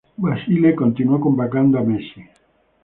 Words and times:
Basile 0.17 0.73
continuó 0.73 1.19
convocando 1.21 1.77
a 1.77 1.83
Messi. 1.83 2.25